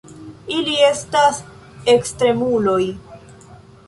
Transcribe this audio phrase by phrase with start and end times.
[0.59, 1.41] Ili estas
[1.93, 2.79] ekstremuloj.